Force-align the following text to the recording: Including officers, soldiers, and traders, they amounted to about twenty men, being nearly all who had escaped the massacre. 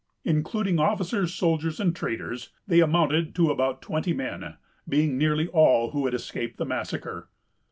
Including 0.25 0.79
officers, 0.79 1.31
soldiers, 1.31 1.79
and 1.79 1.95
traders, 1.95 2.49
they 2.65 2.79
amounted 2.79 3.35
to 3.35 3.51
about 3.51 3.83
twenty 3.83 4.13
men, 4.13 4.55
being 4.89 5.15
nearly 5.15 5.47
all 5.49 5.91
who 5.91 6.05
had 6.05 6.15
escaped 6.15 6.57
the 6.57 6.65
massacre. 6.65 7.29